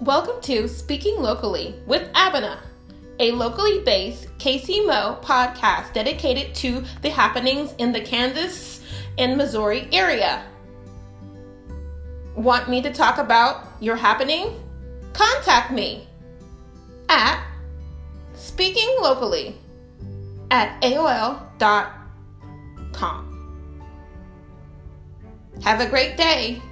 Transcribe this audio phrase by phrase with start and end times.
[0.00, 2.60] Welcome to Speaking Locally with Abena,
[3.18, 8.82] a locally based KCMO podcast dedicated to the happenings in the Kansas
[9.18, 10.46] and Missouri area.
[12.34, 14.58] Want me to talk about your happening?
[15.12, 16.08] Contact me
[17.10, 17.44] at
[18.34, 19.52] speakinglocally
[20.50, 22.00] at AOL.com.
[25.62, 26.62] Have a great day.